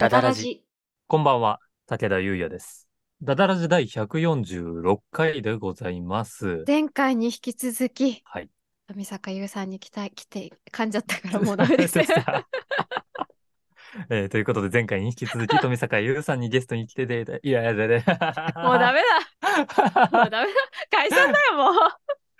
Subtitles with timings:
[0.00, 0.64] ダダラジ。
[1.08, 2.88] こんばんは、武田優也です。
[3.20, 6.64] ダダラジ第146回でございます。
[6.66, 8.48] 前回に引き続き、はい。
[8.88, 11.98] 富坂優さんに来たい、来て、噛んじゃったからもうダメです。
[14.08, 19.06] えーということで、前回に引き続き、 富坂優さんにゲストに来てて、いやいやいやいやもうダメだ。
[20.16, 20.54] もうダメだ。
[20.90, 21.74] 解散だよ、もう。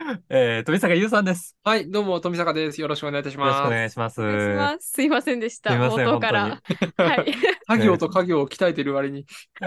[0.31, 1.57] えー、富坂優さんです。
[1.63, 2.81] はい、どうも、富坂です。
[2.81, 3.71] よろしくお願いいたしよろしくおます。
[3.71, 4.21] 願いします。
[4.23, 4.91] お願いします。
[4.93, 5.71] すいませんでした。
[5.71, 6.63] 冒頭から。
[6.97, 7.35] はい。
[7.67, 9.27] 作業と家業を鍛えてる割に。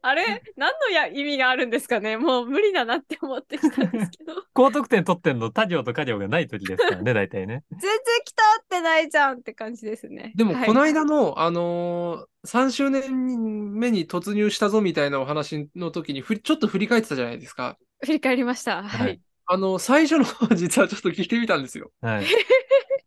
[0.00, 2.16] あれ、何のや意味があるんですかね？
[2.16, 4.42] もう無理だなって思ってきたんですけど。
[4.54, 7.62] 高得点取ってんの、他行と家業がない時ですからね、大体ね。
[7.72, 10.32] 全然来たってないじゃんって感じですね。
[10.34, 17.76] でも、はいこの間の、あのー、3周年目に突入したぞみたいなお話の時にふり、ちょっと振り返ってたじゃないですか。
[18.00, 18.82] 振り返りました。
[18.82, 19.25] ははいい。
[19.46, 21.90] あの、最初の方、 実はちょっと聞いてみたんですよ。
[22.00, 22.26] はい。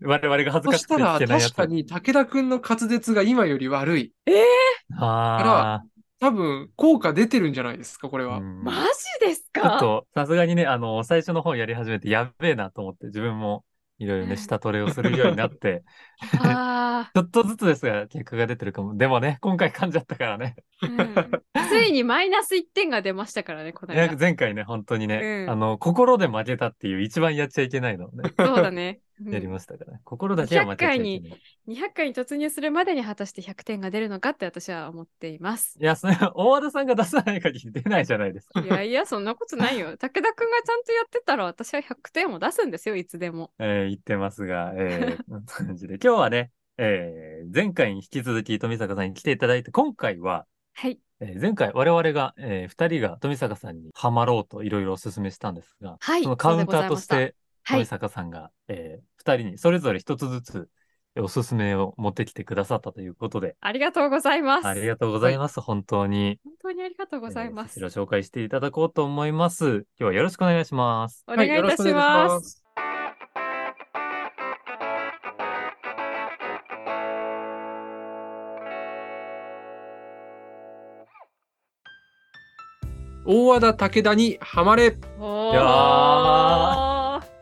[0.01, 1.53] 我々が恥ずかしくてそしたら、聞けないやつ。
[1.53, 4.13] 確かに武田くんの滑舌が今より悪い。
[4.97, 5.81] あ
[6.21, 8.27] 多分、効果出てるんじゃないですか、これあ。
[8.27, 8.37] は。
[8.37, 8.79] うんマジ
[9.25, 13.63] ですちょっかと、さすがにね、あの、最初の方やり始めて、やっべえなと思って、自分も
[13.99, 15.83] いろいろね、下トレをするようになって、
[16.39, 18.95] あ ちょっとずつですが、結果が出てるかも。
[18.95, 20.55] でもね、今回噛んじゃったからね。
[20.81, 21.69] あ、うん。
[21.69, 23.93] ついにマイナス1点が出ましたからね、この。
[23.93, 29.01] 前回ね、本当にね、うんあの、心で負けたっていう一番やっちゃいけないのをね、そうだね。
[29.25, 30.01] うんやりましたからね。
[30.03, 31.41] 心だけは負けちゃいけない。
[31.67, 35.77] 200回に突入するまでに果たして100点が出るのかって私は思っています。
[35.79, 38.61] いや、それは大和田さんが出さない限り出ないじゃないですか。
[38.61, 39.95] いやいや、そんなことないよ。
[39.97, 43.51] 武田くんがちゃんとやってたら私は100点を出すんですよ、いつでも。
[43.59, 45.95] えー言ってますが、えー、感じで。
[46.03, 50.99] 今日はね、えー前回に引き続き富坂さんに来ていただいて、今回は、はい。
[51.19, 56.23] えー前回我々が、えー二人が富坂さんにハマろうといろいろお勧めしたんですが、はい。
[56.23, 57.35] そのカウンターとして
[57.67, 57.85] 富。
[57.85, 60.69] 坂さんが、えー二人にそれぞれ一つずつ
[61.15, 63.55] えーおすすめを持ってきてくださったということで、はい。
[63.61, 64.67] ありがとうございます。
[64.67, 65.59] ありがとうございます。
[65.59, 66.39] 本当に。
[66.43, 67.79] 本当にありがとうございます。
[67.79, 69.65] えー紹介していただこうと思います。
[69.67, 71.23] 今日はよろしくお願いします。
[71.27, 72.49] お願いいたします。
[72.49, 72.63] す。
[83.25, 86.68] 大和田武田にはまれおいやー。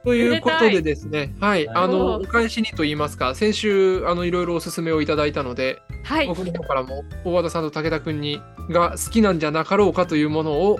[0.07, 6.28] ということめででですね、はい、はいあの、おお返しにと言いますか、先週、あの、いろいろおすすめをいただいたので、はい。
[6.28, 10.79] 僕の方からも、大和田さんと武田くんに、が好きなんじゃなかろうかというものを、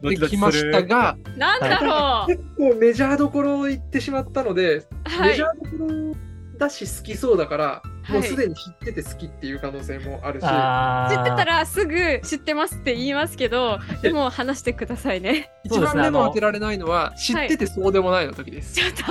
[0.00, 1.38] できましたが、ー。
[1.38, 2.36] なんだろう。
[2.36, 5.46] 結構メジャーどころを言ってしまったので、はいメジャ。
[5.46, 6.16] ーどころ
[6.58, 15.50] だし好きそうだから、はいもうすでに知ってて好きっていう可能性もあるし、あー知ってたらすぐ知ってますって言いますけど、でも話してくださいね。
[15.64, 18.74] 一番目そうですねあのの当てられないのは、知っててそうでもないの時です。
[18.74, 19.04] ちょっと。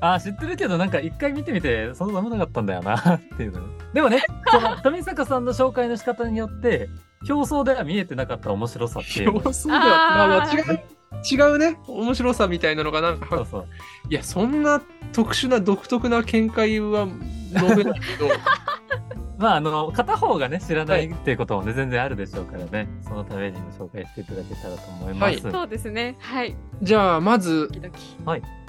[0.00, 6.90] あー知ってるけどなんか一回見てみてそんな寒なかったんだよなっていうのねでもねその 富坂さんの紹介の仕方によって
[7.28, 10.80] 表層では見えてなかった面白さっていうのがそうだ、まあまあーあ違う。
[11.30, 11.78] 違うね。
[11.86, 13.36] 面白さみたいなのがなんか。
[13.36, 13.66] そうそう。
[14.10, 17.06] いやそんな特殊な独特な見解は
[17.52, 18.28] 述べないけど。
[19.36, 22.88] まああの片方がね知らないっていうこともね、全然あるでしょうからね。
[23.02, 26.16] そのためにも紹介していただけたらと思います、そうですね。
[26.20, 26.56] はい。
[26.82, 28.16] じゃあまずドキドキ。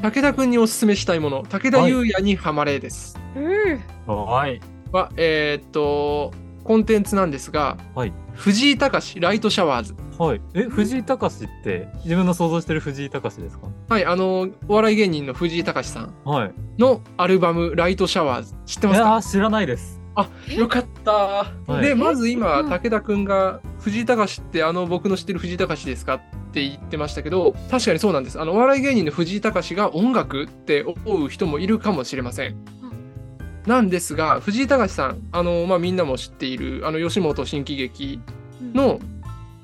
[0.02, 1.44] 武田君におすすめしたいもの。
[1.44, 4.12] 武田優也にはまれです、うー。
[4.12, 4.60] はい。
[4.92, 6.32] はえーっと
[6.66, 8.14] コンテンツなんですが、はい。
[8.34, 9.96] 藤井隆ライトシャワーズ。
[10.18, 10.42] はい。
[10.54, 13.68] え藤井隆って自分の想像してる藤井隆ですか？
[13.88, 16.14] はいあのお笑い芸人の藤井隆さん。
[16.26, 16.54] はい。
[16.78, 18.56] のアルバムライトシャワーズ。
[18.66, 19.10] 知っていますか？
[19.10, 20.02] やー知らないです。
[20.50, 21.82] えよかった、はい。
[21.82, 26.22] でまず今うん武田君が藤井隆ってあの僕の知ってる藤井隆ですかっ
[26.52, 28.40] て言ってましたけど確かにそうなんです。
[28.40, 32.56] あのお笑い芸人の藤井隆が音楽って思う人もいるかもしれません
[33.66, 38.20] なんですが藤井隆さんあの、まあ、みんなも知っているあの吉本新喜劇
[38.74, 39.00] の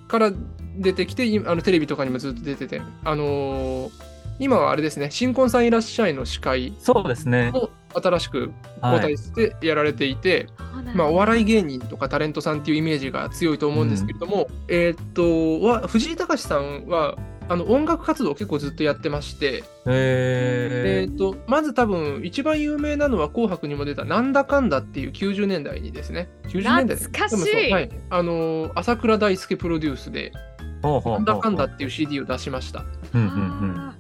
[0.08, 0.32] から
[0.78, 7.52] 出てきていあのテレビとかにもずっと出ててあのー今はあれですね新婚さんいらっしゃいの司会そうですね。
[7.54, 10.48] を新しくはい交代してやられていて、
[10.96, 17.18] まあ、お笑い芸人とかタレントさんっていうイメージが強いと思うんですけれども、えーっとわ藤井隆さんは
[17.52, 26.30] あの音楽活動を結構ずっとやってまして、ええーっとまず多分一番有名なのは「紅白」にも出た「なんだかんだ」っていう90年代にですね。
[26.46, 27.72] 90年代懐かしい。
[27.74, 30.32] はい、あの朝倉大輔プロデュースで
[30.82, 32.86] 「ほうほうほうなんだかんだ」っていう CD を出しました。
[33.14, 33.36] うんうんう
[33.74, 33.76] ん。
[33.78, 33.96] あ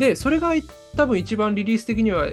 [0.00, 0.54] でそれが
[0.96, 2.26] 多分一番リリース的には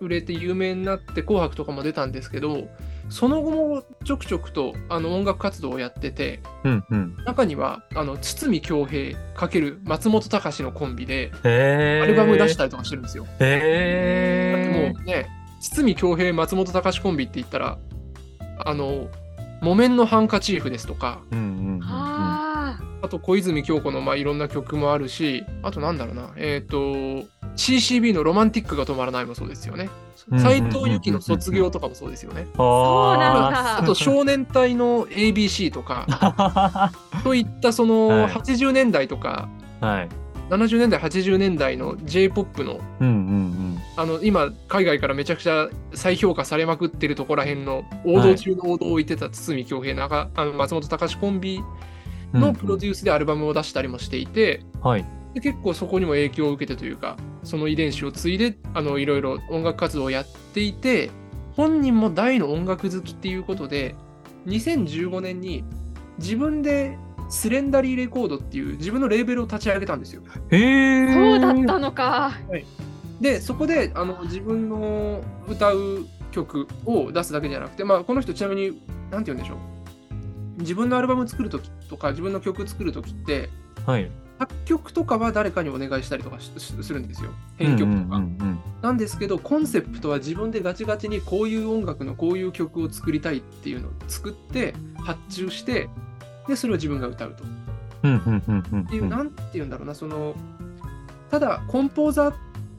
[0.00, 2.68] 売れて有名になって「紅白」とかも出たんですけど
[3.10, 13.24] その後もちょくちょくとあの音楽活動をやっててうんうん中にはあの堤恭平×松本隆のコンビでアルバム出したりとかしてるんですよ。
[13.24, 15.28] だってへもうね
[15.60, 17.78] 堤恭平松本隆コンビって言ったら
[18.64, 19.08] あの
[19.60, 21.80] 木綿のハンカチーフですとかうんうんうんうん。
[21.82, 27.24] ああと小泉京子のまあいろんな曲もあるしあとなんだろうなえっ、と
[27.60, 29.84] CCB の「ロマンティックが止まらない」もそうですよね。
[29.84, 32.46] うん斎藤由貴の「卒業」とかもそうですよね。
[32.56, 33.78] そうなんあだ。
[33.78, 36.06] あと少年隊の ABC とか。
[36.08, 36.92] あ。
[37.24, 38.26] といったそのはい。
[38.32, 39.48] 80年代とか。
[39.80, 40.08] はい。
[40.50, 42.80] 70年代80年代の J−POP の。
[43.00, 51.60] うんうんあの今海外からめちゃくちゃ再評価されまくってるところらへんの王道中の王道を置いてた堤恭平中あの松本隆コンビ
[52.32, 52.40] うん。
[52.40, 55.04] のプロデュースでアルバムを出したりもしていて、はい。
[55.34, 61.10] で結構そこにも影響を受けてというかその遺伝子を継いであのいろいろ音楽活動をやっていて
[61.56, 63.94] 本人も大の音楽好きっていうことで
[64.46, 65.64] 2015年に
[66.18, 66.98] 自分で
[67.28, 70.22] スレンダリーレコードっていう自分のレーベルを立ち上げたんですよ。
[70.50, 71.14] へえ。
[71.14, 72.32] そうだったのか。
[73.20, 83.50] でそこであの自分の歌う曲を出すだけじゃなくて、まあ、この人ちなみに何て言うんでしょう自分のアルバム作る時とか自分の曲作る時って
[83.86, 84.10] はい。
[84.40, 88.22] 作曲とかは誰かにお願いしたりとかするんですよ編曲とか。
[88.80, 95.90] なんですけどコンセプトは自分でガチガチにこういう音楽のこういう曲を作りたいっていうのを作って発注して
[96.48, 97.44] でそれを自分が歌うと。
[97.44, 100.34] っていう、なんて言うんだろうな、その、
[101.30, 102.34] ただ、コンポーザーっ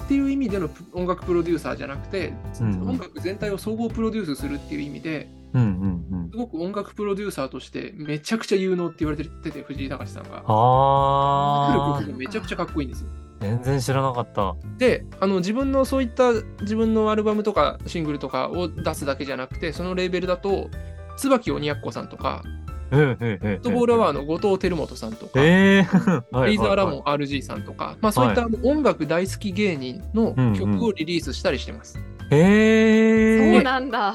[0.07, 6.37] ていう意味でのプ音楽プロデューサーじゃなくて、音楽全体を総合プロデュースするっていう意味で、うんうんうんす。
[6.37, 10.29] ごく音楽プロデューサーとしてめちゃくちゃ有能って言われてて、藤井隆さんが。
[10.29, 12.17] 作るああ。
[12.17, 13.09] めちゃくちゃかっこいいんですよ。
[13.41, 14.55] 全然知らなかった。
[14.77, 16.31] で、あの自分のそういった
[16.61, 20.69] 自分のアルバムとかシングルとかを出すだけじゃなくて、そのレーベルだと、
[21.17, 22.43] 椿鬼奴さんとか、
[22.91, 23.37] うんうんうんうん。
[23.39, 25.81] フットボールアワーの後藤輝元さんとか、ええ。
[26.31, 27.01] はレイザーラモンン。
[27.01, 31.97] RG さんとか、まあそういった音楽大好き芸人の曲をリリースしたりしてます。
[32.29, 33.53] へえ。
[33.55, 34.13] そうなんだ。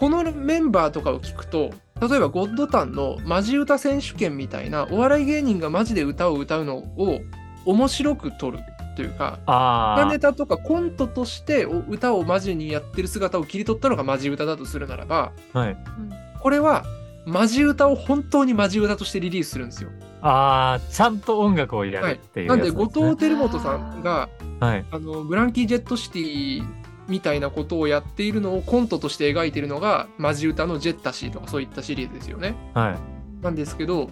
[0.00, 7.20] このメンバーとかを聞くと、例えばゴッドタンのマジ歌選手権みたいなお笑い芸人がマジで歌を歌うのを
[7.66, 8.60] 面白く撮る
[8.96, 9.38] というか。
[9.44, 15.76] 歌ネタとかコントとしてお歌をマジにやってる姿を切り取ったのがマジ歌だとするならば、はい。
[16.40, 16.86] これは
[17.26, 19.90] マジ歌を本当にマジ歌としてリリースするんですよ。
[20.22, 22.84] ああ、ちゃんと音楽をやるっていうなんでやつすね。
[22.86, 24.30] 後藤輝元さんが
[24.60, 24.84] はい。
[24.90, 26.79] あのブランキー・ジェット・シティ
[27.10, 32.54] みたいなことをやっているのをコントとして描いているのがマジ歌のジェッタシーとかそういったシリーズですよね。
[32.72, 33.44] はい。
[33.44, 34.08] なんですけど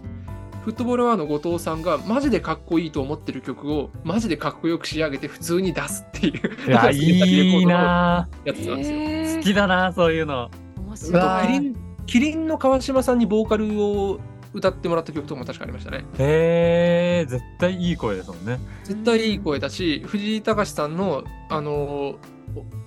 [0.64, 8.92] フットボールアワーの後藤さんがマジでかっこいいと思ってる曲をマジでかっこよく仕上げて普通に出すっていういや、 いいなやつなんです
[9.32, 9.38] よ。
[9.38, 10.50] 好きだな、そういうの。
[10.76, 11.46] 面あ白い。
[11.46, 14.18] キリンキリンの川島さんにボーカルを
[14.52, 16.04] 歌ってもらった曲とかも確かありましたね。
[16.18, 18.58] へえ、絶対いい声ですもんね。
[18.84, 22.18] 絶対いい声だし藤井隆さんのあのお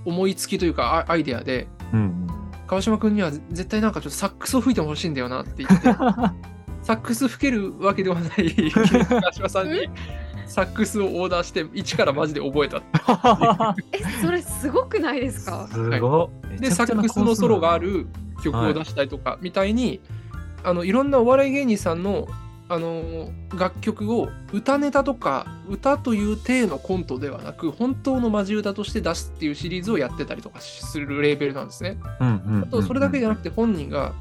[0.06, 1.68] 思いつきというかアアイデアで。
[1.94, 2.28] うん
[2.68, 5.88] 川島君には絶対なんかちょっとサックスを吹いてほしいんだよなって言って。
[6.84, 8.72] サックス吹けるわけではない。
[8.72, 9.90] 川島さんに
[10.46, 12.82] サックスをオーダーして一からマジで覚えた
[13.92, 15.68] え、それすごくないですか？
[15.70, 16.62] すごい。
[16.62, 17.92] でサックスのソロがある。
[17.92, 18.08] る
[18.42, 20.00] 曲を出したりとかみたいに、
[20.64, 22.28] あのいろんなお笑い芸人さんの
[22.72, 31.98] あの楽曲を歌ネタとか歌という体のコントではなく本当のマジ歌として出すっていうシリーズをやってたりとかするレーベルなんですね。
[32.22, 34.14] うんうんあとそれだけじゃなくて本人が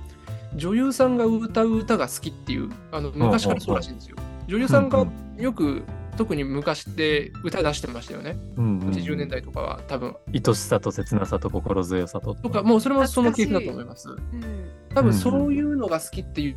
[0.57, 4.17] 女優さんが歌う歌が好きっていうあの昔からそうらしいんですよ。
[4.49, 5.07] 女優さんが
[5.39, 5.85] よく
[6.17, 8.37] 特に昔って歌出してましたよね。
[8.57, 10.17] うんうん80年代とかは多分。
[10.35, 12.35] 愛しさと切なさと心強さと。
[12.35, 14.09] とかもうそれもその系譜だと思います。
[14.09, 16.57] うん多分そういうのが好きっていう,、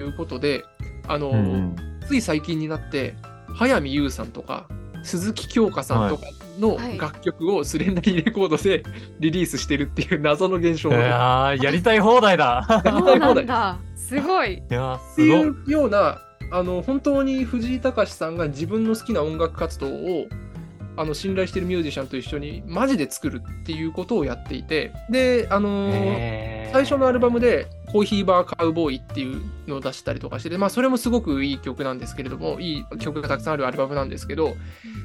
[0.00, 0.64] いうことで
[1.08, 3.14] あの、うんうんつい最近になって
[3.54, 4.66] 早見優さんとか
[5.04, 6.24] 鈴木京香さんとか
[6.58, 8.82] のはい楽曲をスレンダリーレコードで
[9.20, 12.66] リリースしてるっていう謎の現象いがやーやりたい放題だ。
[12.84, 13.78] そうなんだ。
[13.96, 14.54] すごい。
[14.54, 15.48] いやーっていすごい。
[15.48, 16.18] うような
[16.50, 20.26] あの本当に藤井隆さんが自分の好きな音楽活動を
[20.96, 34.56] あの信頼してるミュージシャンと一緒にマジで作るっていうことをやっていてであのー最初のアルバムで「コーヒーバーカウボーイ」っていうのを出したりとかしてて、まあ、それもすごくいい曲なんですけれどもいい曲がたくさんあるアルバムなんですけど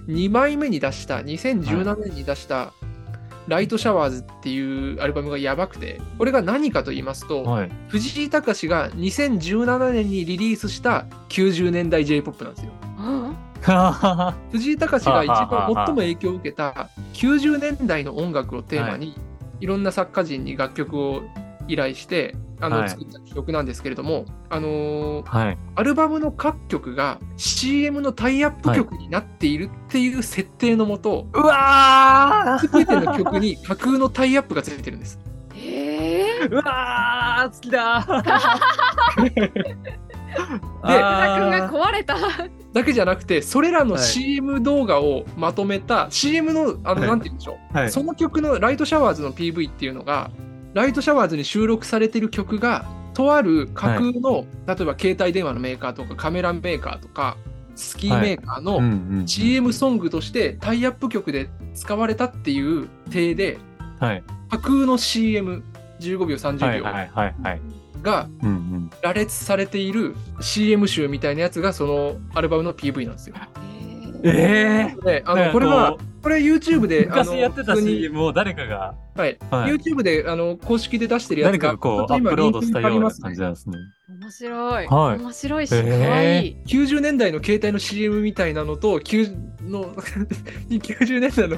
[0.08, 2.72] 2枚目に出した2017年に出した
[3.50, 7.72] 「ライトシャワーズ」っていうアルバムがやばくてこれが何かと言いますと、はい。
[7.90, 12.72] 藤井隆が2017年にリリースした90年代 J−POP なんですよ。
[13.68, 19.16] うん藤井隆が一番最も影響を受けた90年代の音楽をテーマに、
[19.60, 21.24] い、ろんな作家人に楽曲を
[21.68, 25.58] 依頼してあの、はい作った曲なんですけれども、あのーはい。
[25.76, 35.20] アルバムの各曲が CM のタイアップ曲になっているっていう設定のもと、うわすべての曲に架空のタイアップがついてるんです。
[35.56, 38.14] えー、ーうわー好きだ福
[40.88, 42.16] 田君が壊れた。
[42.78, 44.04] だけじゃなくて、それらのはい。
[44.04, 47.10] CM 動画をまとめた、CM の、あの、はい。
[47.10, 47.92] なんて言うんでしょう、はい。
[47.92, 50.32] その曲のライトシャワーズの PV っていうのが、
[50.74, 57.36] ライトシャワーズに収録されてる曲が、とある架空の、例えば携帯電話のメーカーとかカメラメーカーとか、
[57.76, 63.58] スキーメーカーの CM ソングとしてタイアップ曲で使われたっていう体で、
[64.00, 64.24] はい。
[64.50, 66.84] 架空の CM15 秒30秒。
[68.02, 68.92] がうんうん。
[69.02, 73.36] 羅列されている CM 集みたいなやつがそのアルバムの PV なんですよ。
[74.24, 83.78] ええで、あのこれはここれ YouTube で昔やってた CM を誰かが、はい、はい YouTube であの公式で出してるやつ誰かがこうアップロードしたような感じなんですね。
[84.20, 84.88] 面白い。
[84.88, 86.58] はい面白いし、へー可愛い。
[86.66, 89.94] 90年代の携帯の CM みたいなのと9の
[90.70, 91.58] 90年代の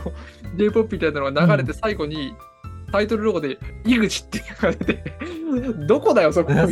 [0.57, 2.33] J-POP みたいなのが流れて最後に
[2.91, 5.03] タイトルロゴで「井口」っていうのが出て
[5.87, 6.51] どこだよそこ。
[6.51, 6.67] あの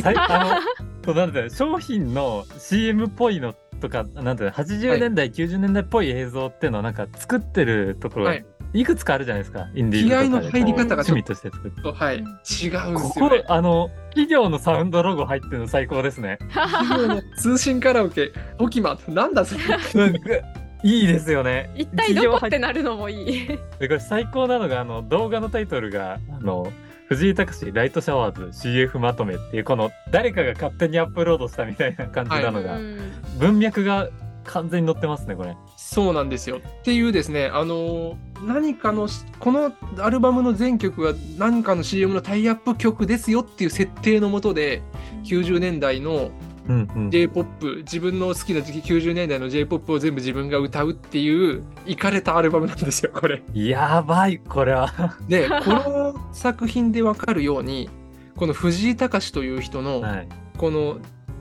[1.05, 8.43] そうなんだよ商品の CM っぽいのとかなんていうの80年代、90年代っぽい映像っていうのをなんか作ってるところい。
[8.73, 10.51] いくつかあるじゃないですか、インディーズとかで。
[10.51, 11.21] 気合の入り方がちょっと。
[11.21, 11.81] 趣味として作って。
[11.81, 12.17] とはい。
[12.17, 13.43] 違うんですこよ、こね。
[13.47, 16.37] あの企業のサウンドロゴ入ってるの最高ですね。
[16.53, 20.43] 企業の通信カラオケ「トキマ」なんだそれ
[20.83, 23.47] いいですよね一体どこってなるのもいい。
[23.47, 26.71] でこれ最高なのがあの動画のタイトルがあの
[27.07, 34.09] 藤井隆ライトシャワーズ CF まとめっていうこの誰かが勝手にアップロードしたみたいな感じなのが、うん文脈が
[34.45, 36.57] 完全に載ってますねこれそうなんですよ。
[36.57, 44.83] っていうですね、あのー何かのし、このアルバムの全曲が何かの CM のタイアップ曲ですよっていう設定のもとで、
[45.23, 46.29] 90年代の
[46.67, 47.11] うんうん。
[47.11, 53.41] J-POP、自分の好きな時期90年代の J-POP を全部自分が歌うっていう、いかれたアルバムなんですよ、これ。
[53.53, 55.17] やばいこれは。
[55.27, 57.89] で、 この作品でわかるように、
[58.35, 60.27] この藤井隆という人の、はい。
[60.57, 60.97] この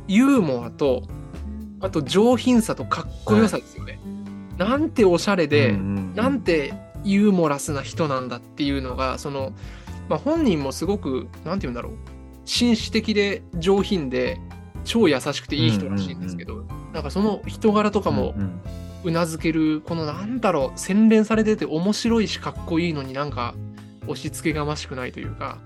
[0.09, 1.03] ユーモアと、
[1.81, 3.99] あと上品さとかっこよさですよね。
[4.59, 6.15] なんておしゃれで、うんうん。
[6.15, 6.73] なんて
[7.05, 9.53] ユーモラスな人なんだっていうのがその、
[10.09, 11.93] まあ、本人もすごくなんて言うんだろう。
[12.45, 14.41] 紳士的で上品で
[14.87, 16.65] 超優しくていい人らしいんですけど、
[16.95, 18.61] なんかその人柄とかもうんうん
[19.05, 23.55] うなずけるこのなんだろう洗練されてて面白いしかっこいいのになんか
[24.09, 25.59] 押し付けがましくないというか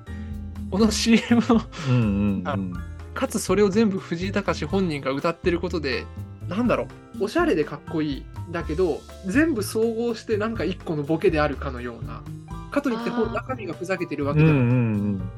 [0.70, 2.74] この CM のうんうんうん。
[3.14, 6.04] かつそれを全部藤井隆本人が歌ってることで
[6.48, 6.86] なんだろ
[7.18, 12.22] うおしゃれでかっこいいだけど全部総合してなんか一個のボケであるかのような
[12.70, 15.30] かといって中身がふざけてるわうんうけでも、ん。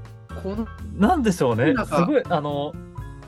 [0.42, 1.74] このうんなんでしょうね。
[1.86, 2.74] すごいあの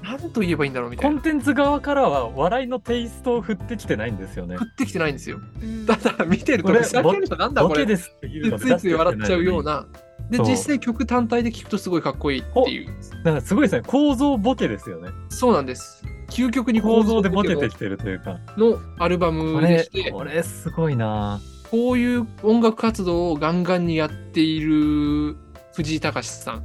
[0.05, 1.15] 何と言えばいいんだろうみたいな。
[1.17, 4.57] コンテンツ側からは笑いのテイストを振ってきてないんですよね。
[4.57, 5.39] 降ってきてないんですよ。
[5.63, 5.87] うん。
[5.87, 7.81] ただ見てるとこれふざけるのなんだボこれ。
[7.81, 9.87] ケですっていうのついつい笑っちゃうような。
[10.31, 12.89] で実際曲単体で聴くとすごいかっこいいっていう。
[13.25, 13.83] なんかすごいですね。
[13.87, 15.09] 構造ボケですよね。
[15.31, 16.05] そうなんです。
[16.29, 18.39] 究極に構造でボボケケてきてるというか。
[18.59, 20.11] のアルバこムでれして。
[20.11, 21.41] これすごいな。
[21.71, 25.37] こういう音楽活動をガンガンにやっている
[25.75, 26.65] 藤井隆さん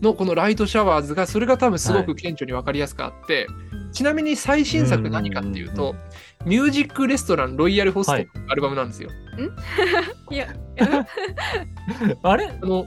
[0.00, 3.46] のこのライトシャワーズがそれが多分すごく顕著に分かりやすくあって、
[3.92, 5.94] ちなみに最新作何かっていううんうんと、
[6.44, 8.28] ミュージックレストランロイヤルホストはい。
[8.48, 9.10] アルバムなんですよ。
[10.30, 10.48] いや、
[12.22, 12.46] あれ？
[12.46, 12.86] あの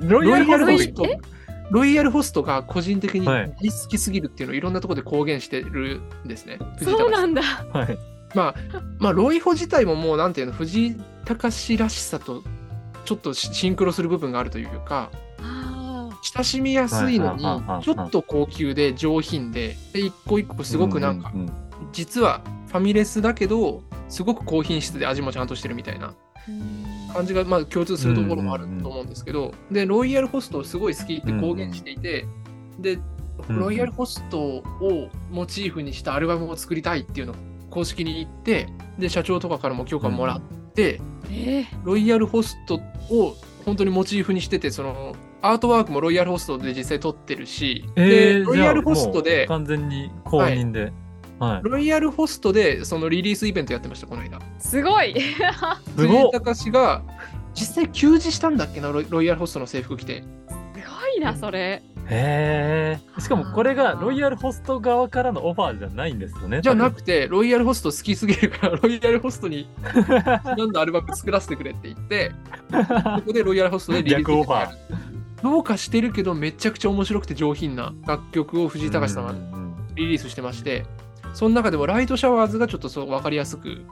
[0.00, 1.04] ロイヤルホスト？
[1.04, 1.38] ロイヤルホスト
[1.70, 3.54] ロイヤルホストが個人的にはい。
[3.62, 6.58] 大好きすぎるっていうのをいろんなところで公言してるんですね。
[6.78, 7.42] 藤井隆さそうなんだ。
[7.42, 7.98] はい。
[8.34, 8.54] まあ、
[8.98, 12.42] まあ、ロイホ自体ももうなんていうの藤井隆らしさと
[13.04, 15.27] ちょっとシシンクロする部分があるというかあ
[16.38, 17.42] 親しみやすいのに
[17.82, 21.32] ちょっと高級で上品でで一個一個すごくなんか
[21.92, 32.26] 実はファミレスだけどすごく高品質で味もちゃんとしてるみたいなー感じがまあ共通するところもあると思うんですけどでロイヤルホストをすごい好きって公言していて
[32.78, 37.36] でうんロイヤルホストをモチーフにしたアルバムを作りたいっていうのを
[37.70, 38.68] 公式に言って
[38.98, 40.40] で社長とかからも許可もらっ
[40.74, 41.66] て、えー。
[41.84, 42.80] ロイヤルホスト
[43.10, 50.92] を本当にモチーフにしててそのアートワークもロイヤルホストで実際撮ってるし、えー、でロイヤルホストでう完全に公認で、
[51.38, 51.68] はい。
[51.68, 54.38] ロイヤルホストでそのリリースイベントやってましたこの間。
[54.58, 55.14] すごい。
[55.20, 55.48] すごっ。
[55.94, 57.02] 藤井隆が
[57.54, 60.22] 実際休辞したんだっけなロイロイヤルホストの制服着て。
[60.48, 61.82] すごいな、それ。
[62.10, 72.32] へえしかもこれがロイヤルホスト側からのオファーじゃないんですよねじゃなくてロイヤルホスト好きすぎるからロイヤルホストに なんだアルバム作らせてくれって言って
[73.18, 74.78] そこでロイヤルホストでリリースイベントやる
[75.42, 79.34] どうかしてるけどめちゃくちゃ面白くて上品な楽曲を藤井隆さんが
[79.94, 80.84] リリースしてまして、
[81.34, 83.84] その中でもライトシャワーズがちょっとそう分かりやすく、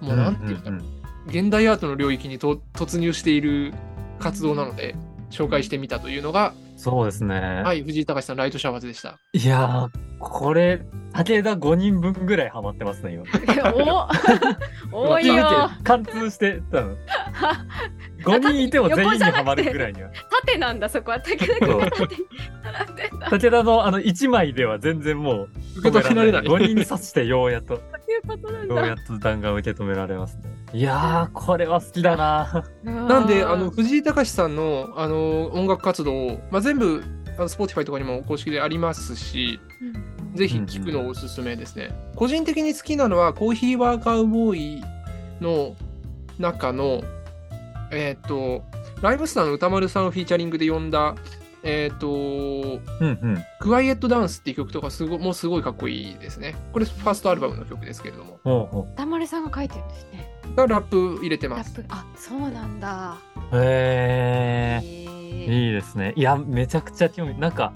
[0.00, 0.80] もうなんていうんだろう、
[1.28, 3.74] 現代アートの領域にと突入している
[4.18, 4.94] 活動なので、
[5.30, 7.62] 紹介してみたというのが、そうですね。
[7.64, 9.18] はい、藤井隆さん、ライトシャワーズでした。
[9.32, 13.24] いやー、これ、武田5人分ぐらいハマってますね、今。
[14.92, 15.70] お 多いよ。
[15.84, 16.96] 貫通して、多分。
[18.24, 20.10] 5人いても全員にハマるぐらいには。
[20.42, 21.20] 縦なんだ、そこは。
[21.20, 21.90] 武田君。
[23.30, 26.42] 武田のあの1枚では全然もう受け止められない。
[26.42, 29.02] 5人に刺してようやっと、そういうことなんようやだ。
[29.02, 30.42] っと弾丸受け止められますね。
[30.72, 32.64] いやー、これは好きだな。
[32.82, 37.04] なんで、あの、藤井隆さんの、あの、音楽活動を、まあ、全部、
[37.36, 39.60] あの Spotify とかにも公式でありますし、
[40.34, 41.94] ぜひ聞くのをおすすめですね。
[42.16, 44.84] 個人的に好きなのは、コーヒーワーカーボーイ
[45.40, 45.76] の
[46.38, 47.02] 中の、
[47.90, 48.64] えっ、と、
[49.00, 51.14] ライブスターの歌丸さんをフィーチャリングで呼んだ、
[51.62, 53.44] えっ、と、うんうん。
[53.60, 56.56] クワイエットダンスっていう曲とかすごもうすごいかっこいいですね。
[56.72, 58.38] これファーストアルバムの曲ですけれども。
[58.44, 60.30] ほう丸さんが書いてるんですね。
[60.56, 61.76] がラップ入れてます。
[61.78, 61.94] ラップ。
[61.94, 63.16] あ、そうなんだ。
[63.52, 63.56] う。
[63.56, 65.04] へー。
[65.04, 66.12] へーいいですね。
[66.16, 67.72] いや、めちゃくちゃ興味、なんか、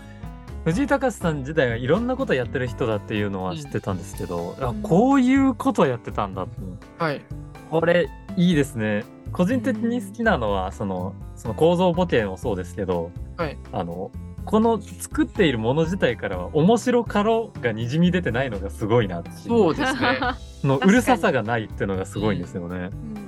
[0.64, 6.52] 藤井隆さん自体がいろんなことやってる人だっていうのは知ってたんですけど、あうんこういうことやってたんだって。
[6.98, 7.22] はい。
[7.70, 9.04] これ、いいですね。
[9.32, 14.10] 個人的に好きなのは、その、その構造ボケもそうですけど、はいあの、
[14.44, 20.18] この作っているもの自体からは面白かろがにじみ出てないのがすごいなってそうですね。
[20.64, 22.76] のうるささがないっていうのがすごいんですよね。
[22.76, 23.27] うんうん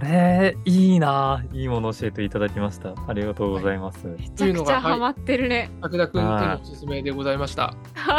[0.00, 1.44] れ、いいな。
[1.52, 2.94] いいもの教えていただきました。
[3.06, 4.06] ありがとうございます。
[4.06, 5.70] めちゃくちゃハマってるね。
[5.80, 7.74] 武田君のおすすめでございました。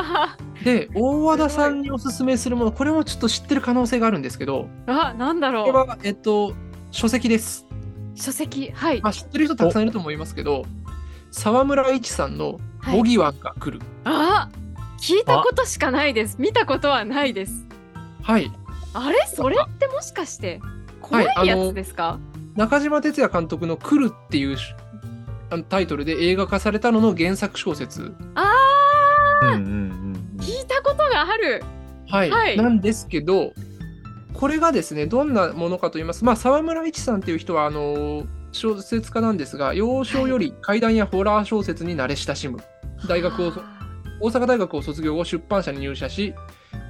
[0.63, 5.65] で、大和田さんにおすすめするもの、これもちょっと知ってる可能性があるんですけど、あ、なんだろう。
[5.65, 6.53] これは、えっと、
[6.91, 7.67] 書籍です。
[8.15, 8.71] 書籍。
[8.71, 9.09] はいま。
[9.09, 10.65] あ、知ってる人たくさんいると思いますけど、
[11.31, 13.83] 沢村一さんのはいボギワンが来る。
[14.03, 14.49] あ、
[14.99, 16.35] 聞いたことしかないです。
[16.39, 17.65] 見たことはないです。
[18.21, 18.51] はい。
[18.93, 19.17] あれ？
[19.27, 20.59] それってもしかして
[21.01, 22.19] 怖いやつですか、
[22.55, 24.73] 中島哲也監督の来るっていうし
[25.51, 28.13] あのタイトルで映画化されたのの原作小説。
[28.35, 29.69] あー、うんうんうん
[30.35, 30.39] うん。
[30.39, 31.61] 聞いたことがある。
[32.07, 32.29] はい。
[32.29, 33.53] はいなんですけど、
[34.33, 42.59] これがですね、どんなものかと言いますまあ、沢村一さんっていう人は、あの、小説家なんですが、幼少より怪談やホラー小説に慣れ親しむ。
[43.09, 43.79] 大学を、あ
[44.21, 46.33] 大阪大学を卒業後、出版社に入社し、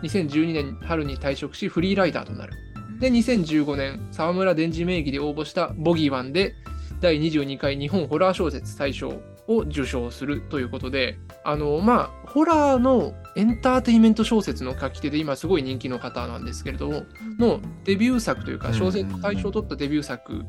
[0.04, 2.54] 2012年春に退職し、フリーライターとなる。
[3.02, 6.56] ーで、2015年、沢村伝次名義で応募したボギーワンで、
[7.00, 17.04] 第22回日本ホラー小説大賞を受賞するということで、あの、まあ、ホラーのエンターテインメント小説の書き手で今すごい人気の方なんですけれども、
[17.40, 20.46] のデビュー作というか、小説大賞を取ったデビュー作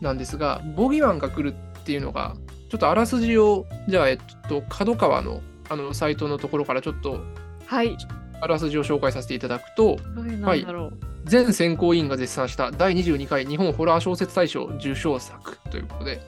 [0.00, 2.36] なんですが、ボギーワンが来るっていうのが、
[2.70, 7.20] ちょっとあらすじを、じゃあ、えっと、角川のあのサイトのところからちょっと
[7.66, 7.96] はい。
[8.40, 10.92] あらすじを紹介させていただくと、どれなんだろう。
[11.24, 16.20] 全選考委員が絶賛した第22回日本ホラー小説大賞受賞作ということで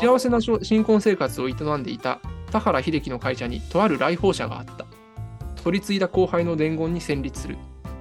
[0.00, 2.18] 幸せな新婚生活を営んでいた
[2.50, 4.84] 田原秀樹の会社にとある来訪者があった。
[5.62, 7.56] 取り継いだ後輩の伝言に戦慄する。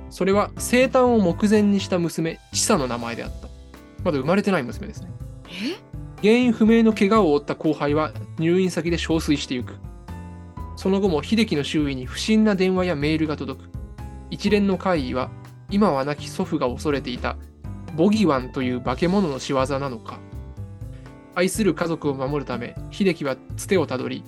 [0.10, 3.48] それは生誕を目前にした娘千佐の名前であった。
[4.04, 5.12] まだ生まれてない娘ですね。
[5.48, 5.78] え？
[6.24, 9.76] 原因不明の怪我を負った後輩は入院先で憔悴してゆく
[10.76, 13.70] その後も秀樹の周囲に不審な電話やメールが届く。
[14.30, 15.30] 一連の怪異は
[15.70, 17.38] 今は亡き祖父が恐れていた
[17.96, 20.20] ボギワンという化け物の仕業なのか。
[21.36, 24.24] 愛する家族を守るため秀樹はつてをたどり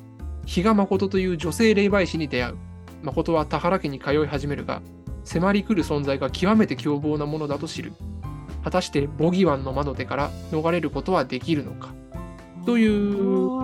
[0.46, 2.56] 比嘉誠という女性霊媒師に出会う。
[3.04, 4.82] 誠は田原家に通い始めるが
[5.24, 7.94] 迫り来る存在が極めて凶暴なものだと知る。
[8.64, 11.94] 果たしてボギワンの窓手から逃れることはできるのか。
[12.66, 13.56] という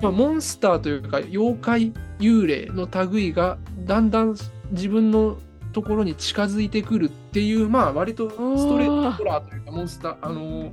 [0.00, 4.36] まあ、モンスターというか妖怪幽霊の類がだんだん
[4.70, 5.38] 自分の
[5.72, 10.72] ところに近づいてくるっていうまあ割とストレートホラーというかモンスターあの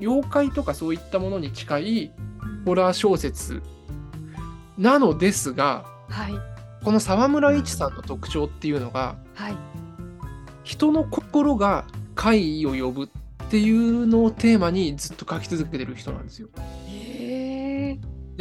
[0.00, 2.12] 妖怪とかそういったものに近い
[2.66, 3.62] ホラー小説
[4.76, 6.32] なのですがはい。
[6.84, 9.56] この沢村一さんの特徴っていうのがはい。
[10.64, 13.08] 人の心が怪異を呼ぶっ
[13.48, 16.48] ていうのをテーマにずっと書き続けてる人なんですよ。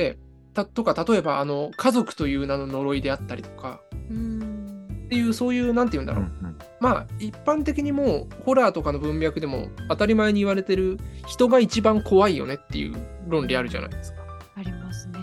[0.02, 0.18] で
[0.54, 4.86] たとか例えばあの家族という名の呪いであったりとかうん。
[5.06, 6.32] っていうそういうなんて言うんだろう、
[6.80, 12.96] まあ一般的にもうホラーとかの文脈でも当たり前に言われてる人が一番怖いよねっていう
[13.28, 14.22] 論理あるじゃないですか。
[14.56, 15.20] ありますね。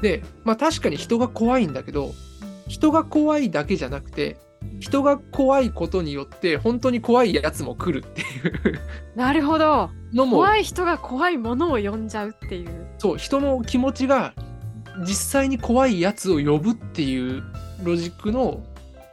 [0.00, 2.12] でまあ確かに人が怖いんだけど
[2.66, 4.38] 人が怖いだけじゃなくて
[4.82, 8.80] 人が怖いことによって本当に怖いやつも来るっていう
[9.14, 9.90] なるほど。
[10.12, 12.88] のも怖い人が怖いものを呼んじゃうっていう。
[12.98, 14.34] そう人の気持ちが
[15.06, 17.44] 実際に怖いやつを呼ぶっていう
[17.84, 18.64] ロジックの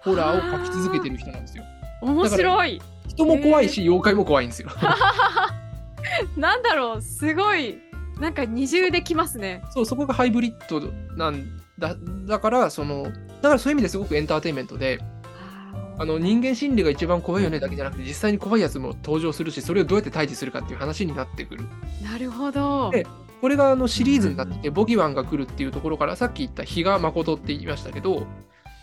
[0.02, 1.64] ホラーを描き続けてる人なんですよ。
[2.02, 2.82] 面白い。
[3.08, 4.70] 人も怖いし妖怪も怖いんですよ。
[6.36, 7.78] なんだろう、すごい。
[8.20, 9.62] なんか二重できますね。
[9.70, 10.82] そうそこがハイブリッド
[11.16, 11.46] なん
[11.78, 15.00] だだからそのだからそういう意味ですごくエンターテインメントで
[16.00, 21.66] あの人間心理が一番怖いよねだけじゃなくて実際に怖いやつも登場するしそれをどうやって退治するかっていう話になってくる。
[22.02, 22.90] なるほど。
[22.90, 23.06] で
[23.42, 28.28] これがあのシリーズになってて、ボギワンが来るっていうところからさっき言った比嘉誠って言いましたけど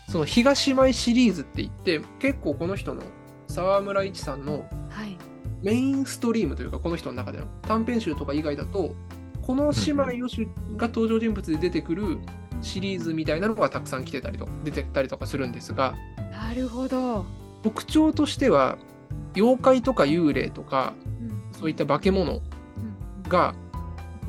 [0.09, 3.01] その東姉妹シリーズって言って結構この人の
[3.47, 5.17] 沢村一さんのはい。
[5.63, 8.93] メインストリームというかこの人の中での短編集とか以外だと
[9.41, 12.19] この姉妹をしゅが登場人物で出てくる
[12.61, 15.95] シリーズみたいなのがたくさん来てたりと出てたりとかするんですが
[16.31, 17.25] なるほど。
[17.63, 18.77] 特徴としては
[19.35, 21.59] 妖怪とか幽霊とかうん。
[21.59, 22.43] そういった化け物うん。
[23.29, 23.55] が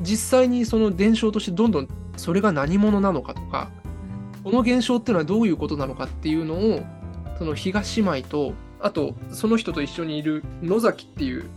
[0.01, 1.87] 実際にその伝承としてどんどん
[2.17, 3.69] それが何者なのかとか
[4.43, 6.81] この現象っていうのはどういうことなのかっていうのを
[7.37, 11.49] その東姉妹とあとその人と一緒にいる野崎っていう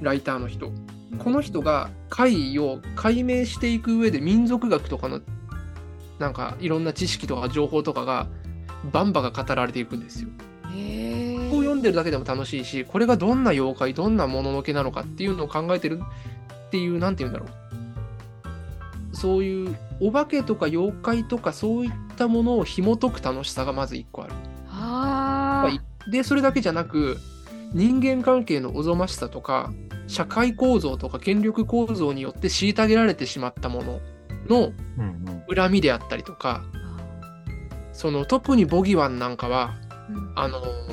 [0.00, 0.70] ライターの人。
[1.18, 5.20] この人が怪異を解明していく上で民族学とかの
[6.20, 8.28] なんかいろんな知識とか情報とかが
[8.92, 10.28] バンバが語られていくんですよ。
[11.50, 16.00] こう読んでるだけでも楽しいしこれがどんな妖怪どんなもののけなのかっていうのを考えてる
[16.68, 17.46] っていうなんて言うんだろ
[19.12, 24.32] うそういうお化けとか妖怪とかそういったものを紐解く楽しさがまず一個ある。
[24.68, 26.10] ああ。
[26.10, 27.18] でそれだけじゃなく
[27.72, 29.72] 人間関係のおぞましさとか
[30.06, 34.00] 社会構造とか権力構造によって虐げられてしまったもの
[34.50, 34.72] の
[35.54, 36.62] 恨みであったりとか
[37.92, 39.74] その特にボギワンなんかは
[40.10, 40.90] うんあのー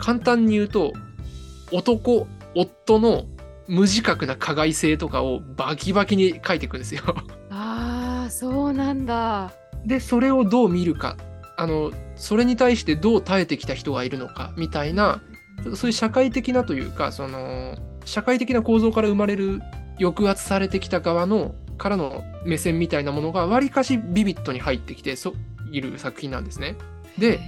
[0.00, 0.94] 簡単に言うと
[1.70, 3.26] 男夫の
[3.68, 7.02] 無自覚な加害性とかをバキバキに書いていくんですよ。
[7.50, 9.52] ああ、そうなんだ。
[9.86, 11.16] でそれをどう見るか
[11.56, 15.20] あのそれに対してどう耐えてきた人がいるのかみたいな
[15.74, 19.60] そういう社会的なというかその社会的な構造から生まれる
[19.98, 25.34] 抑圧されてきた側のからの目線みたいなものがわりかしビビッドに入ってきてそ
[25.72, 26.76] いる作品なんですね。
[27.18, 27.40] で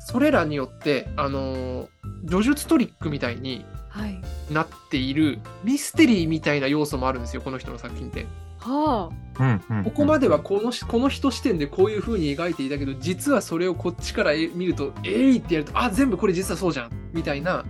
[0.00, 1.88] それらによってあの
[2.28, 4.20] 叙述トリックみたいにはい。
[4.50, 8.26] なっているミステリーみたいな要素もあるんですよこの人の作品って。
[8.58, 17.64] はうんうんうんここまではこのしこの人視点でこういう風に描いていたけど実はそれをこっちからえ見ると「えい!」ってやると「あ全部これ実はそうじゃん」みたいな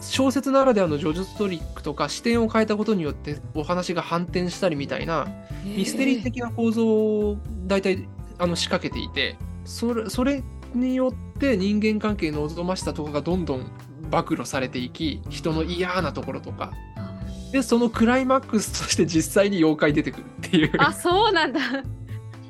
[0.00, 5.28] 小説ならではの叙述トリックとか視点を変えたことによってお話が反転したりみたいなあ。
[5.64, 8.08] ミステリー的な構造を大体
[8.38, 10.42] あの仕掛けていてそれそれ
[10.74, 13.70] によって人間関係のおぞましさとかがどんどん
[14.10, 17.18] 暴露されていき人の嫌なところとかあ
[17.52, 21.60] でそのクライマックスとして実際に妖怪出てくるっていうあ、そうなんだ。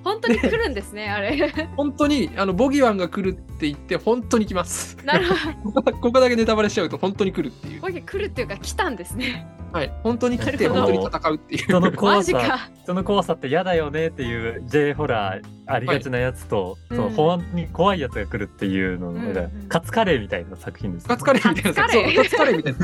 [0.09, 1.69] 本当に来るんですね、あれ。
[1.77, 4.97] 本当にあのボギワンが来るって言って本当に来ます。
[5.05, 5.27] なる
[5.63, 5.83] ほど。
[6.01, 7.83] ここだけネタバレしちゃうと本当に来るっていう。
[7.83, 9.47] ボケ来るっていうか来たんですね。
[9.71, 9.93] はい。
[10.03, 11.63] 本当に来て本当に戦うっていう。
[11.65, 12.71] 人のマ怖さジか。
[12.85, 16.99] 人の怖さって嫌だよねっていう J ホラーありがちなやつと、はい。
[16.99, 17.15] うん。
[17.15, 22.79] その本当に怖いやつが来るっていうのの、うんうんカツカレーみたいな作品です、カツカレーみたいなカツカツカレーみたいな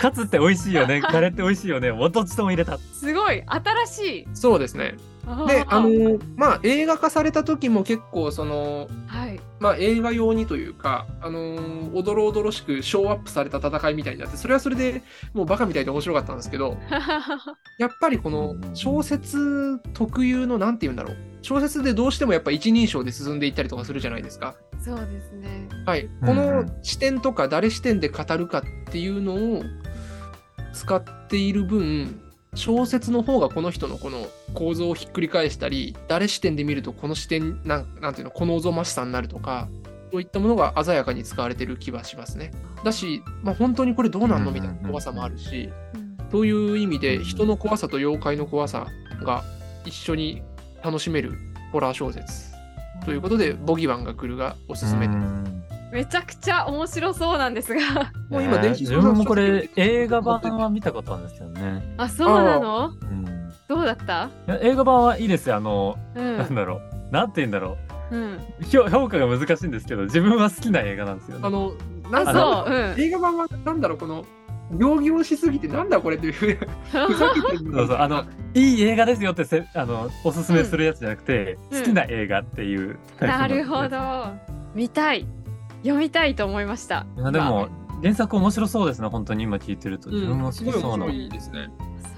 [0.00, 1.00] カツって美味しいよね。
[1.00, 1.90] カレーって美味しいよね。
[1.92, 2.78] もうどっちとも入れた。
[2.78, 3.42] すごい。
[3.46, 4.28] 新しい。
[4.34, 4.94] そうですね
[5.46, 9.40] であのまあ映画化された時も結構そのはい。
[9.58, 15.02] まあ映画用にというかあのーおどろおどろしくショーアップされた戦いみたいになってそれはそれで
[15.34, 16.78] もうバカみたいで面白かったんですけど
[17.78, 24.54] やっぱりこの小説特有のなんて言うんだろう小説でどうしてもやっぱ一人称で進んでいったりとかするじゃないですか。
[24.78, 25.68] そうですね。
[25.86, 28.62] はい、うんこの視点とか誰視点で語るかっ
[28.92, 29.62] ていうのを
[30.72, 32.20] 使っている分
[32.54, 39.68] 小説の方がこの人のこの構造をひっくり返したり誰視点で見るとこの視点なんなんていうのこのおぞましさになるとか
[40.10, 42.50] そういったものが鮮やかに使われてる気はしますね。
[42.84, 44.50] だし、まあ、本当にこれどうなんの？
[44.50, 46.16] みたいな怖さもあるしうん。
[46.32, 48.86] そういう意味で人の怖さと妖怪の怖さ
[49.22, 49.44] が
[49.84, 50.42] 一緒に
[50.82, 51.34] 楽しめる
[51.70, 52.50] ホラー小説
[53.04, 55.59] ということで「ボギワンが来る」がおすすめです。
[55.90, 57.80] うんめちゃくちゃ面白そうなんですが。
[58.30, 62.90] もう今ね電子自分もこれ映画版は見たことあるんですけどね、あ、そうなの？
[63.02, 63.24] うん、
[63.68, 64.30] どうだった？
[64.46, 65.56] いや映画版はいいですよ。
[65.56, 66.38] あの、うん。
[66.38, 67.12] なんだろう。
[67.12, 67.76] なんて言うんだろ
[68.12, 68.16] う。
[68.16, 68.34] ん。
[68.34, 68.38] う
[68.70, 71.72] 評評価が難しいんですけど自分は好きな映画なんですよ、ね、あの、
[72.10, 72.70] なんそう。
[72.70, 73.00] うん。
[73.00, 74.24] 映画版はなんだろう、この、
[74.72, 76.32] 行儀をしすぎてなんだこれっていう。
[76.92, 77.96] ふざけてるそうそう。
[77.98, 78.24] あの
[78.54, 81.78] いい映画ですよってせあのおすすめするやつじゃなくて、うん。
[81.80, 84.50] 好きな映画っていうタイプのなるほど。
[84.72, 85.26] 見たい。
[85.82, 87.06] 読みたいと思いました。
[87.16, 87.68] いやでも
[88.02, 91.68] 原作面白そうですね本当に今聞いてると自分も好きそうな、面白いですね。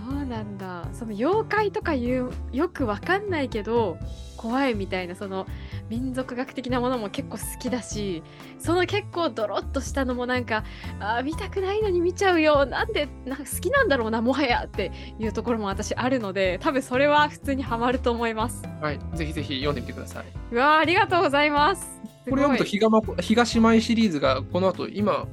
[0.09, 0.87] そうなんだ。
[0.93, 3.99] その妖怪とかいうよくわかんないけど
[4.43, 5.47] 怖いみたいなその
[5.89, 8.25] 民族学的なものも結構好きだし、
[8.59, 10.65] その結構ドロッとしたのもなんか
[10.99, 12.67] あー見たくないのに見ちゃうよ。
[12.67, 18.65] なんでなんか好きなんだろうなもはやっていうところも私あるので、多分それは普通にハマると思います。
[18.81, 18.99] はい。
[19.15, 20.25] ぜひぜひ読んでみてください。
[20.51, 21.83] うわーありがとうございます。
[22.25, 25.27] すこれ読むと東東舞シリーズがこの後今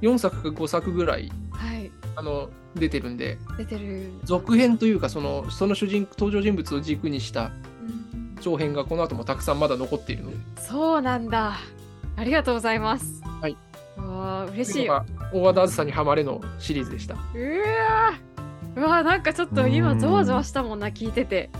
[0.00, 4.12] 4作か5作ぐらいはいあの出てるんで出てる。
[4.22, 7.73] 続編というかそのその主人登場人物を軸にしたうん
[8.40, 11.54] 長編がこの後もたくさんまだ残っているのでそうなんだ。
[12.16, 13.22] ありがとうございます。
[13.40, 13.56] はい。
[13.96, 14.88] わあ嬉しい。
[14.88, 17.14] 大和田あずさにハマれのシリーズでした。
[17.14, 21.50] うわーうわーなんかちょっと今ゾワゾワしたもんな聞いてて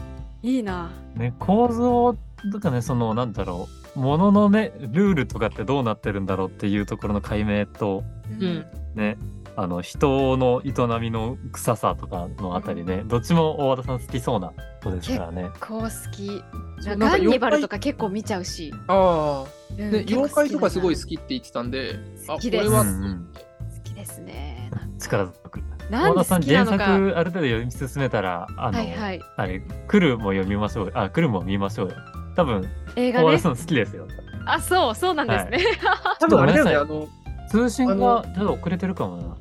[0.42, 2.16] いいなね、構造
[2.52, 8.04] とかねそのなんだろうもののねルールとかってどうなってるんだろうっていうところの解明と
[8.40, 8.66] うん。
[8.94, 9.16] ね
[9.56, 14.52] あの人の営みの臭さとかのあたりね、どっちも大和田さん好きそうな
[14.82, 15.50] 子ですからね。
[15.60, 16.42] こう好き。
[16.80, 19.46] そうなんかガンニバル妖怪とか結構見ちゃうし、ああ、
[19.78, 21.96] うん妖怪とかすごい好ききって言ってたんで、
[22.28, 22.66] あ、好きです。
[22.66, 23.94] うんうん好き。
[23.94, 24.70] ですね。
[24.98, 25.62] 力強く。
[25.90, 29.20] 大和田さん原作ある程度読み進めたらあの、はいはい。
[29.36, 31.94] あれ来るも読みましょうあ来るも見ましょうよ。
[32.34, 33.24] 多分映画ね。
[33.24, 34.08] 大和田さん好きですよ。
[34.46, 35.58] あそうそうなんですね、
[36.20, 37.08] 多分あれだよね、あの、
[37.54, 39.36] 通信あがちょっと遅れてるかもな。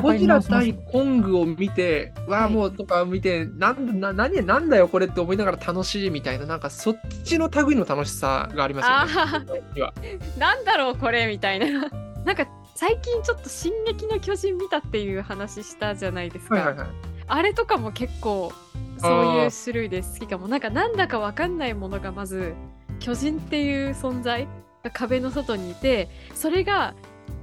[0.00, 9.16] ゴジラ対コングを見て、わあ、はいもうとか見て、なんだ、な、何、なんだよ、これって思いながら楽しいみたいな、なんかそっちの類の楽しさがあります
[9.78, 10.18] よね。
[10.38, 11.66] なんだろうこれみたいな
[12.24, 16.88] なんか最近ちょっと「進撃の巨人」見たっていう話したじゃないですか、はいはいはい。
[17.26, 18.52] あれとかも結構
[18.98, 22.54] そういう種類で好きかもなんかなんだかわかんないものがまず
[23.00, 24.46] 巨人っていう存在
[24.84, 26.94] が壁の外にいてそれが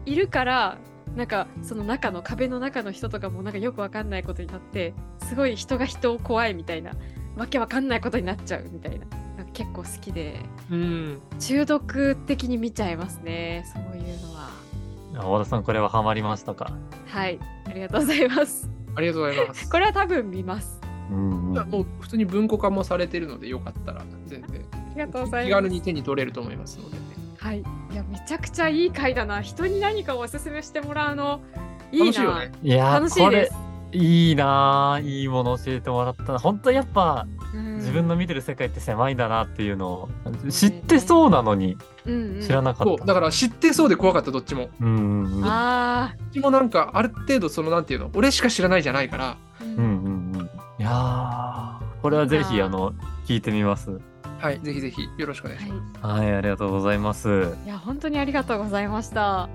[0.06, 0.78] いるから
[1.16, 4.94] なんかその中の壁の中の人とかもなんかよくわかんないことになって
[5.28, 6.92] すごい人が人を怖いみたいな
[7.36, 9.06] わけわかんないことになっちゃうみたいな
[9.38, 10.40] なんか結構好きで
[10.72, 11.22] うん。
[11.40, 14.50] 中毒的に見ちゃいますねそういうのは
[15.16, 16.72] 大和田さんこれはハマりましたか？
[17.08, 19.70] はいありがとうございますありがとうございます。
[19.70, 20.80] これは多分見ます
[21.12, 26.98] うんもう普通に文庫化もされてるので、よかったら全然ありがとうござい気ます軽に手に取れると思いますので。
[27.44, 29.42] はい、いやめちゃくちゃいい回だな。
[29.42, 31.42] 人に何かをおすすめしてもらうの。
[31.92, 32.06] いいな。
[32.06, 32.52] 楽しいよね。
[32.62, 33.54] いやー楽しいです。
[33.92, 36.32] いいなーいいもの教えてもらった。
[36.32, 37.76] な本当やっぱうん。
[37.80, 40.10] 自分の見てる世界って狭いんだなっていうのを
[40.50, 42.42] 知ってそうなのにうんうん。
[42.42, 42.98] 知らなかった。
[42.98, 43.06] そう。
[43.06, 44.70] だから知ってそうで怖かったどっちも。
[44.80, 45.44] うんうんうん。
[45.44, 49.38] あどっちもなんかある程度そのなんていうの俺しか知らないじゃないから。
[49.60, 50.50] ーうんうんうん。
[50.80, 52.94] いやーこれはぜひあの
[53.28, 54.00] 聞いてみます。
[54.44, 56.06] はい、ぜひぜひよろしくお願いします。
[56.06, 57.56] はい、はいありがとうございます。
[57.66, 59.48] いや本当にありがとうございました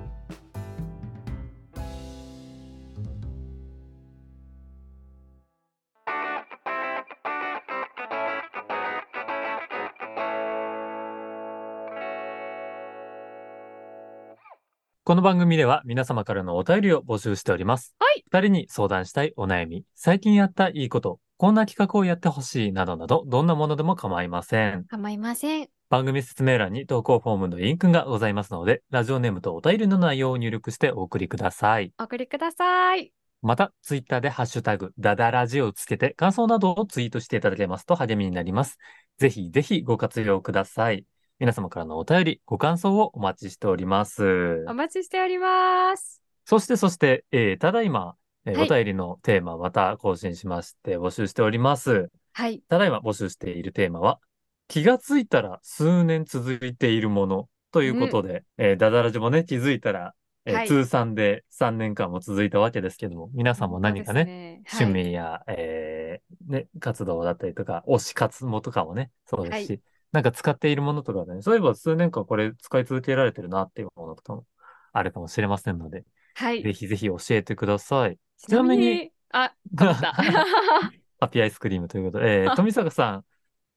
[15.04, 17.94] この番組では皆様からのお便りを募集しております。
[17.98, 18.24] はい。
[18.30, 24.84] 二人に相談したいお悩み、最近やったいいこと、こんな企画をやってほしいなどなど、どんなものでも構いません。
[24.86, 31.92] 構いません番組説明欄に投稿フォームのリンクがございますので、ラジオネームとお便りの内容を入力してお送りください。
[32.00, 38.76] お送りくださいまた、ツイッターでハッシュタグ、ダダラジをつけて感想などをツイートしていただけますと励みになります。
[39.18, 41.04] ぜひぜひご活用ください。
[41.38, 44.64] 皆様からのお便り、ご感想をお待ちしております。
[44.66, 48.68] お待ちしておりますそして、そして、えーただいま、えーはい。
[48.68, 52.10] お便りのテーマまた更新しまして募集しております。
[52.32, 52.62] はい。
[52.68, 54.20] ただいま募集しているテーマは、
[54.68, 60.68] 気がついたら数年続いているものということで、えーダダラジもね、気づいたら、えーはい。
[60.68, 64.22] 通算で3年間も続いたわけですけども、皆さんも何かね、
[64.66, 69.78] そうです趣味や、えーね、活動だったりとか、推し活もとかもね、そうですし、は
[70.12, 74.46] なんか使っているものとかね、そういえば数年間これ使い続けられてるなっていうものとかも
[74.92, 78.18] あるかもしれませんので、はい、はい、ぜひぜひ教えてください。
[78.38, 83.24] ちなみにあ かぶったハッピーアイスクリームということで、えー、 富坂さん、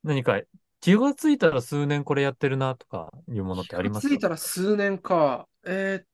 [0.03, 0.39] 何か
[0.79, 5.47] 気がついたら数年これやってるなとかいうものってあります気がついたから数年か。
[5.63, 6.05] えーっ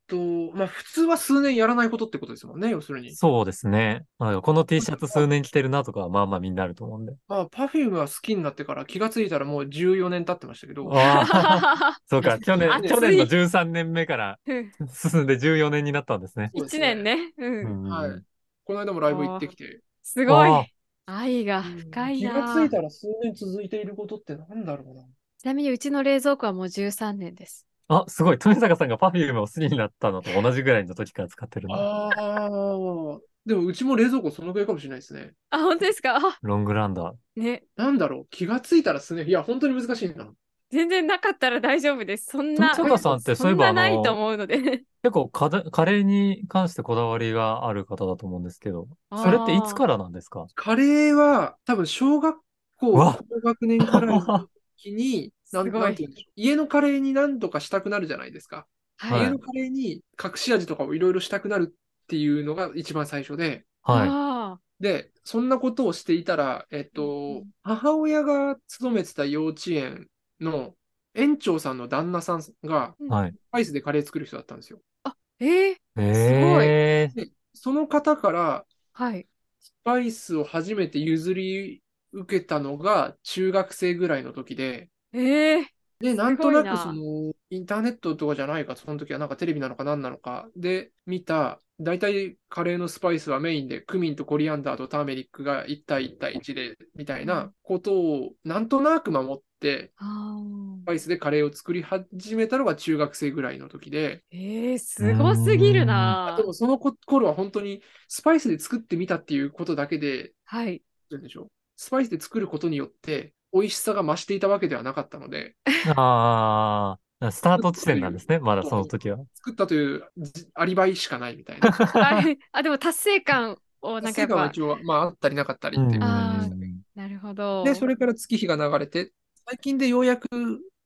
[0.51, 3.15] と、まあ普通は数年やらないことってことですもんね、要するに。
[3.15, 4.03] そうですね。
[4.19, 7.13] まあ、この T シャツ数年着てるなとかはまあまあみんなあると思うんで。
[7.29, 16.51] まあ、パフュームは好きになってから気がついたらもう14年経ってましたけど、ああ、 そうか、去年、去年の13年目からうん進んで14年になったんですね。
[16.53, 18.21] そうです一年ね、うんはい。
[18.67, 19.79] この間もライブ行ってきて。
[20.03, 20.73] すごい
[21.05, 25.03] 愛が深い気ながついたら数年続いていることってなんだろうな。
[25.37, 28.37] ちなみにうちの冷蔵庫はもう13年ですあ、すごい。
[28.37, 31.75] 富坂さんが Perfume を好きになったのと同じぐらいの時から使ってるの。
[31.75, 33.19] ああ。
[33.45, 35.31] でもうちも冷蔵庫そのぐらいかもしれないですね。
[35.49, 36.17] あ、本当ですか？
[36.17, 37.41] あ、ロングランダー。
[37.41, 37.63] ね。
[37.77, 39.23] なんだろう気がついたらすね。
[39.23, 40.29] いや、本当に難しいな。
[40.69, 42.25] 全然なかったら大丈夫です。
[42.27, 44.83] そんな、富坂さんってそういえばそんないと思うので。
[45.03, 50.47] 結構カレカレーに関してこだわりがある方だと思うんですけど、それっていつからなんですか？
[50.55, 52.37] カレーは多分小学
[52.77, 58.67] 校高学年くらいの時に、な んすごいなんて言うんでしょう家のカレーに何とかしたくなるじゃないですか。
[58.97, 59.21] はい。
[59.21, 64.09] 家のカレーに隠し味とかをいろいろしたくなるっていうのが一番最初で、はい。
[64.09, 67.01] あで、そんなことをしていたら、えっうと
[67.33, 70.07] ん、母親が勤めてた幼稚園
[70.39, 70.73] の
[71.13, 73.31] 園長さんの旦那さんが、はい。
[73.31, 74.79] スパイスでカレー作る人だったんですよ。
[75.05, 79.27] ーえー、えー、で、その方からはい。
[79.59, 85.65] スパイスを初めて譲り受けたのが中学生ぐらいの時で、えー、
[85.99, 86.77] で、なんとなくな。
[86.77, 90.49] その、インターネットとかじゃないか、その時はなんかテレビなのか何なのか。
[90.55, 110.81] で見た、大体カレーのスパイスはメインでクミンとコリアンダーとターメリックが1対1対1で、みたいなことをなんとなく守っスパイスでカレーを作り始めたのが中学生ぐらいの時で、ーえー、すごすぎるなでもその頃は本当にスパイスで作ってみたっていうことだけで、はい。
[111.09, 111.47] なんでしょう。
[111.75, 115.55] スパイスで作ることによって美味しさが増していたわけではなかったので、
[115.95, 119.17] ああ、スタート地点なんですね、まだその時は。
[119.35, 121.69] 作ったというじアリバイしかないみたいな。
[121.69, 126.75] あ あ、でも達成感をなんかやっぱ、成果は一応、まあ、あったりなかったりっていう感じでしたね。
[126.95, 127.63] なるほど。
[127.63, 129.11] で、それから月日が流れて、
[129.47, 130.27] 最近でようやく、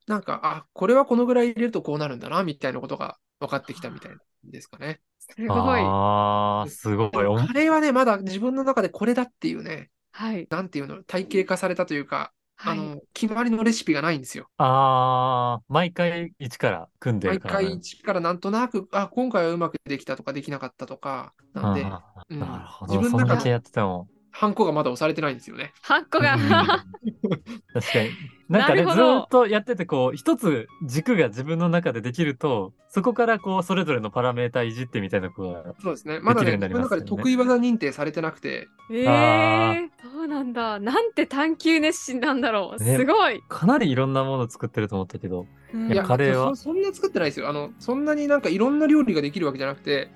[0.08, 4.12] なんか、あ、これはこのぐらい入れるとこうなるんだな、みたいなことが分かってきたみたい
[4.43, 5.02] ですかね。
[5.19, 5.82] すごい。
[5.82, 7.12] ああ、すごい。
[7.12, 10.47] カレーはね、まだ自分の中でこれだっていうね、はい。
[10.50, 12.78] なんていうの、体系化されたというか、はい。
[12.78, 14.50] あの、決まりのレシピがないんですよ。
[14.58, 17.69] ああ、毎回一から組んで毎るからね。
[17.69, 21.84] 回一からなんとなく、あ、今回はうまくできたとかできなかったとか、なんで、
[22.30, 22.93] うんなるほど。
[22.93, 24.08] 自分の中でやってても。
[24.32, 25.74] ハンコがまだ押されてないんですよね。
[25.82, 28.10] ハンコがうん確かに。
[28.50, 36.20] なんかね、ずっとやってて、こう、一つ軸が自分の中でできると、そこからこう、それぞれのパラメータいじってみたいなことが、そうですね。
[36.20, 40.80] まだね、自分の中で得意技認定されてなくて、えあえそうなんだ。
[40.80, 42.84] なんて探求熱心なんだろう。
[42.84, 43.41] ねすごい。
[43.48, 46.56] かなりいろんなもの作ってると思ったけど、うんいやカレーは？
[46.58, 47.48] そそんな作ってないですよ。
[47.48, 50.12] あの、そんなになんかいろんな料理ができるわけじゃなくて、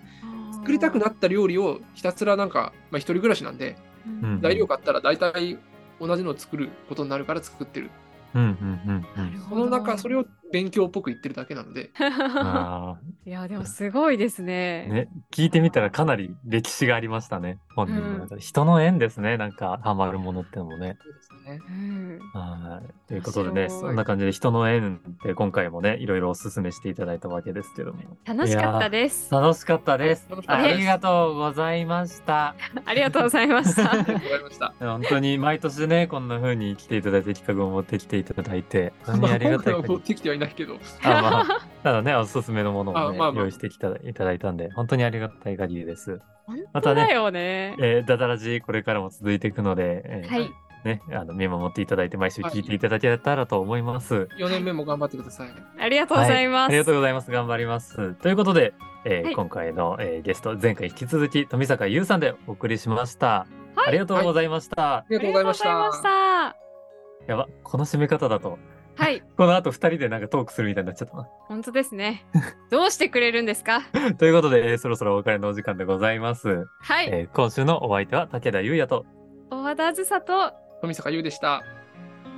[0.52, 3.78] 作りたくなった料理をひたすらなんか、まあ一人暮らしなんで、
[4.42, 5.58] 材料買ったら大体
[6.00, 7.90] 同じのを作ることになるから作ってる。
[8.34, 9.42] うんうんうんうなるん。
[9.50, 14.88] その中、それを勉強っぽく言ってるだけなので、あいや、でもすごいですあ、ね。
[14.88, 17.60] ね、聞いてみたらかなり歴史がありましたね。
[17.76, 18.42] 本人の中で。
[18.42, 20.98] 人の縁ですね、なんかハマるものってのもね。
[21.02, 21.60] そうですね。
[21.68, 22.20] うん。
[22.34, 23.08] はい。
[23.08, 28.00] ということでね、そんな感じで人の縁って今回もね、いろいろお勧めしていただいたわけですけども。
[28.24, 29.32] 楽しかったです。
[29.32, 30.28] 楽しかったです。
[30.48, 32.56] ありがとうございました。
[32.86, 34.74] ありがとうございました。
[34.80, 46.20] 本当に毎年ね、こんな風に来ていただいて企画を持ってきていただいて、本当にありがたいまあ今回いないけど、あまあ、ただね、おすすめのものをね、あまあまあ用意してきたいただいたんで、本当にありがたい限りです。
[46.46, 47.76] 本またね当だよね。
[47.80, 50.52] えー、ダダラジこれからも続いていくので、えーはい。
[50.86, 54.28] ね、あの見守っていただいて毎週聞いていただけたらと思います。
[54.38, 55.50] 4年目も頑張ってください。
[55.80, 56.60] ありがとうございます。
[56.60, 57.32] はありがとうございます。
[57.32, 58.14] 頑張ります。
[58.16, 63.28] ということで、えーはい今回の、えーゲスト、前回引き続き富坂優さんでお送りしました。
[63.28, 64.98] はいありがとうございました。
[64.98, 65.70] ありがとうございました。
[65.70, 66.66] ありがとうございまし
[67.28, 68.58] やば、この締め方だと、た
[68.98, 69.22] はい。
[69.38, 71.28] この後二人でなんかトークするみたいになっちゃったな。
[71.48, 72.26] 本当ですね。
[72.72, 73.82] どうしてくれるんですか？
[74.18, 76.66] ということで、えーそろそろお別れのお時間でございます。
[76.80, 77.10] はい。
[77.12, 79.06] えー今週のお相手は武田優也と、
[79.52, 81.64] 大和田あずさと、富坂優でした。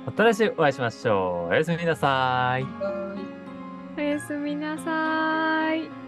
[0.06, 1.52] また来週お会いしましょう。
[1.52, 2.66] おやすみなさい。
[3.96, 6.07] おやすみなさい。